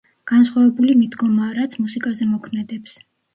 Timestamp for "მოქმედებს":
2.33-2.99